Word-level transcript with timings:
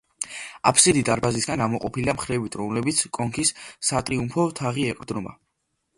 აფსიდი 0.69 1.03
დარბაზისგან 1.09 1.61
გამოყოფილია 1.65 2.15
მხრებით, 2.19 2.57
რომელსაც 2.61 3.03
კონქის 3.19 3.53
სატრიუმფო 3.91 4.51
თაღი 4.61 4.89
ეყრდნობა. 4.95 5.37